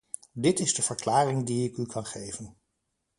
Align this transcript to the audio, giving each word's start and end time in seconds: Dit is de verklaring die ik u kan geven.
Dit 0.33 0.59
is 0.59 0.73
de 0.73 0.81
verklaring 0.81 1.43
die 1.45 1.69
ik 1.69 1.77
u 1.77 1.85
kan 1.85 2.05
geven. 2.05 2.57